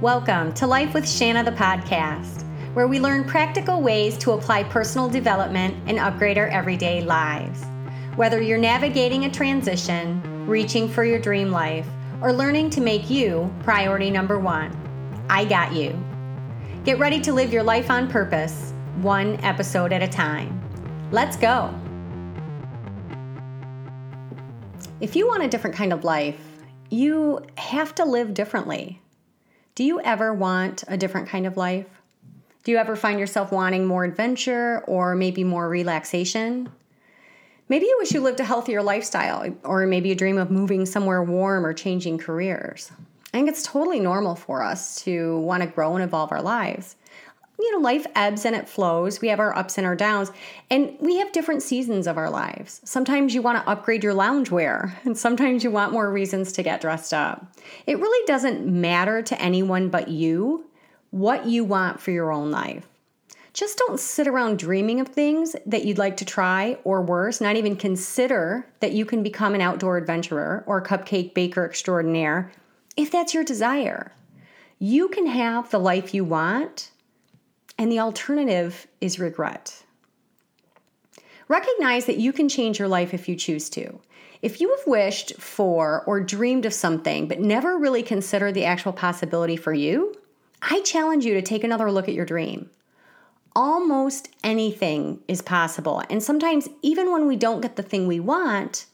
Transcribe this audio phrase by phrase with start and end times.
[0.00, 5.10] Welcome to Life with Shanna, the podcast, where we learn practical ways to apply personal
[5.10, 7.62] development and upgrade our everyday lives.
[8.16, 11.86] Whether you're navigating a transition, reaching for your dream life,
[12.22, 14.74] or learning to make you priority number one,
[15.28, 16.02] I got you.
[16.82, 20.62] Get ready to live your life on purpose, one episode at a time.
[21.12, 21.74] Let's go.
[25.02, 26.40] If you want a different kind of life,
[26.88, 28.98] you have to live differently.
[29.80, 31.86] Do you ever want a different kind of life?
[32.64, 36.68] Do you ever find yourself wanting more adventure or maybe more relaxation?
[37.70, 41.22] Maybe you wish you lived a healthier lifestyle, or maybe you dream of moving somewhere
[41.22, 42.92] warm or changing careers.
[43.32, 46.96] I think it's totally normal for us to want to grow and evolve our lives
[47.60, 49.20] you know, life ebbs and it flows.
[49.20, 50.32] We have our ups and our downs,
[50.70, 52.80] and we have different seasons of our lives.
[52.84, 56.80] Sometimes you want to upgrade your loungewear, and sometimes you want more reasons to get
[56.80, 57.46] dressed up.
[57.86, 60.66] It really doesn't matter to anyone but you
[61.10, 62.86] what you want for your own life.
[63.52, 67.56] Just don't sit around dreaming of things that you'd like to try, or worse, not
[67.56, 72.52] even consider that you can become an outdoor adventurer or cupcake baker extraordinaire
[72.96, 74.12] if that's your desire.
[74.78, 76.90] You can have the life you want
[77.80, 79.84] and the alternative is regret.
[81.48, 83.98] Recognize that you can change your life if you choose to.
[84.42, 88.92] If you have wished for or dreamed of something but never really considered the actual
[88.92, 90.14] possibility for you,
[90.60, 92.68] I challenge you to take another look at your dream.
[93.56, 98.84] Almost anything is possible, and sometimes, even when we don't get the thing we want,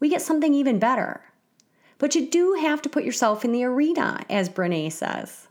[0.00, 1.22] we get something even better.
[1.98, 5.46] But you do have to put yourself in the arena, as Brene says.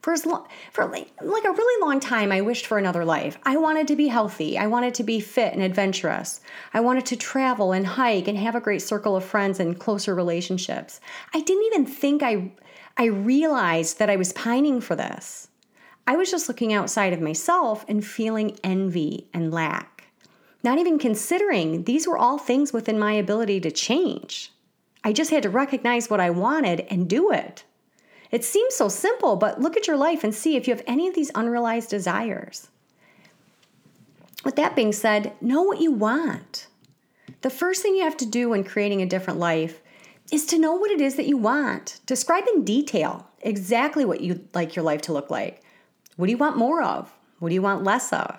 [0.00, 3.36] For as long, for like, like a really long time, I wished for another life.
[3.44, 4.56] I wanted to be healthy.
[4.56, 6.40] I wanted to be fit and adventurous.
[6.72, 10.14] I wanted to travel and hike and have a great circle of friends and closer
[10.14, 11.00] relationships.
[11.34, 12.50] I didn't even think I,
[12.96, 15.48] I realized that I was pining for this.
[16.06, 20.04] I was just looking outside of myself and feeling envy and lack.
[20.62, 24.50] Not even considering these were all things within my ability to change.
[25.04, 27.64] I just had to recognize what I wanted and do it.
[28.30, 31.08] It seems so simple, but look at your life and see if you have any
[31.08, 32.68] of these unrealized desires.
[34.44, 36.68] With that being said, know what you want.
[37.42, 39.80] The first thing you have to do when creating a different life
[40.32, 42.00] is to know what it is that you want.
[42.06, 45.62] Describe in detail exactly what you'd like your life to look like.
[46.16, 47.12] What do you want more of?
[47.38, 48.38] What do you want less of?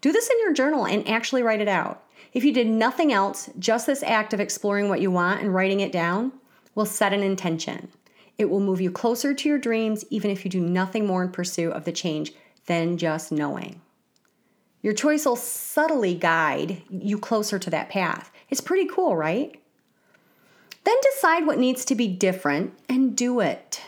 [0.00, 2.02] Do this in your journal and actually write it out.
[2.32, 5.80] If you did nothing else, just this act of exploring what you want and writing
[5.80, 6.32] it down
[6.74, 7.88] will set an intention.
[8.36, 11.30] It will move you closer to your dreams, even if you do nothing more in
[11.30, 12.32] pursuit of the change
[12.66, 13.80] than just knowing.
[14.82, 18.30] Your choice will subtly guide you closer to that path.
[18.50, 19.58] It's pretty cool, right?
[20.84, 23.80] Then decide what needs to be different and do it.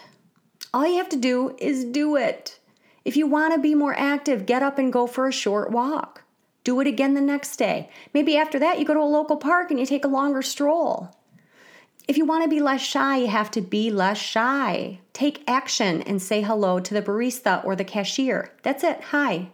[0.72, 2.58] All you have to do is do it.
[3.04, 6.22] If you want to be more active, get up and go for a short walk.
[6.64, 7.90] Do it again the next day.
[8.12, 11.14] Maybe after that, you go to a local park and you take a longer stroll.
[12.08, 15.00] If you want to be less shy, you have to be less shy.
[15.12, 18.52] Take action and say hello to the barista or the cashier.
[18.62, 19.00] That's it.
[19.10, 19.48] Hi.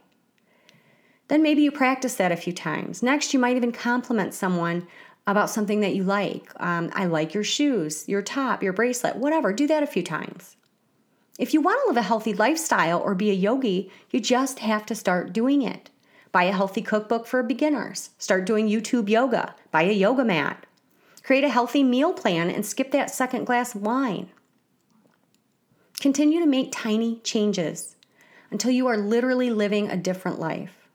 [1.28, 3.02] Then maybe you practice that a few times.
[3.02, 4.86] Next, you might even compliment someone
[5.26, 6.52] about something that you like.
[6.60, 9.52] Um, I like your shoes, your top, your bracelet, whatever.
[9.54, 10.56] Do that a few times.
[11.38, 14.84] If you want to live a healthy lifestyle or be a yogi, you just have
[14.86, 15.88] to start doing it.
[16.32, 18.10] Buy a healthy cookbook for beginners.
[18.18, 19.54] Start doing YouTube yoga.
[19.70, 20.66] Buy a yoga mat.
[21.22, 24.28] Create a healthy meal plan and skip that second glass of wine.
[26.00, 27.96] Continue to make tiny changes
[28.50, 30.88] until you are literally living a different life.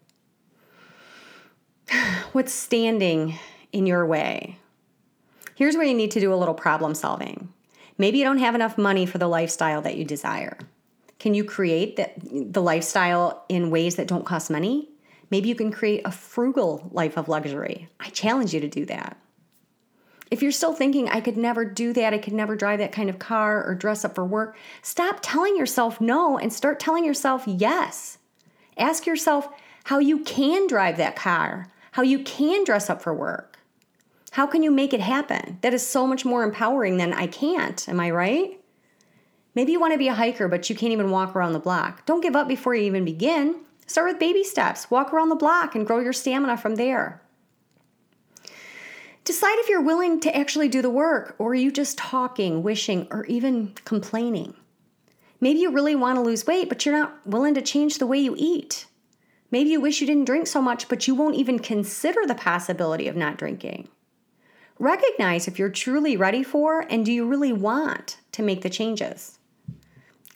[2.33, 3.39] What's standing
[3.71, 4.57] in your way?
[5.55, 7.51] Here's where you need to do a little problem solving.
[7.97, 10.57] Maybe you don't have enough money for the lifestyle that you desire.
[11.19, 12.11] Can you create the,
[12.51, 14.89] the lifestyle in ways that don't cost money?
[15.31, 17.89] Maybe you can create a frugal life of luxury.
[17.99, 19.17] I challenge you to do that.
[20.29, 23.09] If you're still thinking, I could never do that, I could never drive that kind
[23.09, 27.43] of car or dress up for work, stop telling yourself no and start telling yourself
[27.47, 28.17] yes.
[28.77, 29.47] Ask yourself
[29.85, 33.57] how you can drive that car, how you can dress up for work.
[34.31, 35.57] How can you make it happen?
[35.61, 37.87] That is so much more empowering than I can't.
[37.87, 38.59] Am I right?
[39.55, 42.05] Maybe you want to be a hiker, but you can't even walk around the block.
[42.05, 43.61] Don't give up before you even begin.
[43.87, 44.91] Start with baby steps.
[44.91, 47.21] Walk around the block and grow your stamina from there.
[49.27, 53.09] Decide if you're willing to actually do the work, or are you just talking, wishing,
[53.11, 54.53] or even complaining?
[55.41, 58.19] Maybe you really want to lose weight, but you're not willing to change the way
[58.19, 58.85] you eat.
[59.51, 63.09] Maybe you wish you didn't drink so much, but you won't even consider the possibility
[63.09, 63.89] of not drinking.
[64.79, 69.39] Recognize if you're truly ready for and do you really want to make the changes.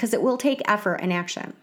[0.01, 1.53] because it will take effort and action.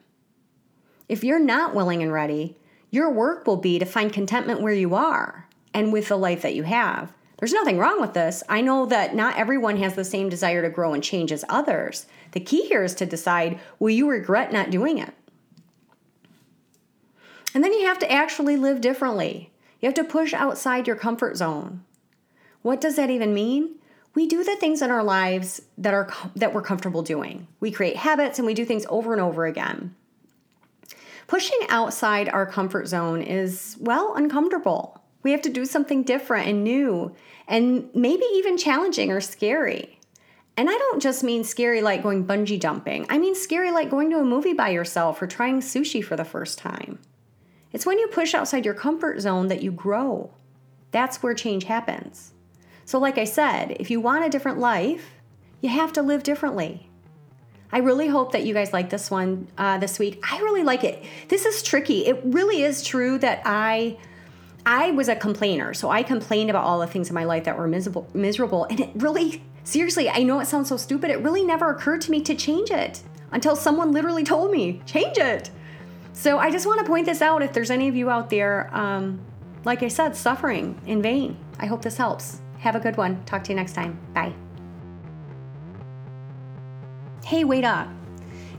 [1.11, 2.57] If you're not willing and ready,
[2.91, 6.55] your work will be to find contentment where you are and with the life that
[6.55, 7.13] you have.
[7.39, 8.43] There's nothing wrong with this.
[8.49, 12.07] I know that not everyone has the same desire to grow and change as others.
[12.33, 15.15] The key here is to decide will you regret not doing it?
[17.55, 19.53] And then you have to actually live differently.
[19.81, 21.85] You have to push outside your comfort zone.
[22.63, 23.77] What does that even mean?
[24.15, 27.47] We do the things in our lives that are that we're comfortable doing.
[27.61, 29.95] We create habits and we do things over and over again.
[31.29, 34.98] Pushing outside our comfort zone is well uncomfortable.
[35.23, 37.15] We have to do something different and new
[37.47, 39.99] and maybe even challenging or scary.
[40.57, 43.07] And I don't just mean scary like going bungee jumping.
[43.09, 46.25] I mean scary like going to a movie by yourself or trying sushi for the
[46.25, 46.99] first time.
[47.73, 50.31] It's when you push outside your comfort zone that you grow.
[50.91, 52.33] That's where change happens.
[52.85, 55.11] So, like I said, if you want a different life,
[55.61, 56.89] you have to live differently.
[57.71, 60.25] I really hope that you guys like this one uh, this week.
[60.33, 61.05] I really like it.
[61.29, 62.07] This is tricky.
[62.07, 63.99] It really is true that I
[64.69, 67.57] I was a complainer, so I complained about all the things in my life that
[67.57, 71.11] were miserable, miserable, and it really, seriously, I know it sounds so stupid.
[71.11, 75.17] It really never occurred to me to change it until someone literally told me, change
[75.17, 75.51] it.
[76.13, 77.43] So I just want to point this out.
[77.43, 79.19] If there's any of you out there, um,
[79.65, 82.43] like I said, suffering in vain, I hope this helps.
[82.59, 83.25] Have a good one.
[83.25, 83.99] Talk to you next time.
[84.13, 84.35] Bye.
[87.25, 87.89] Hey, wait up.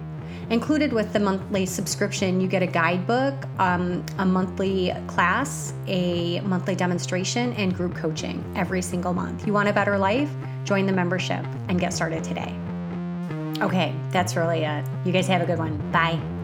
[0.50, 6.74] Included with the monthly subscription, you get a guidebook, um, a monthly class, a monthly
[6.74, 9.46] demonstration, and group coaching every single month.
[9.46, 10.30] You want a better life?
[10.64, 12.54] Join the membership and get started today.
[13.60, 14.84] Okay, that's really it.
[15.04, 15.78] You guys have a good one.
[15.90, 16.35] Bye.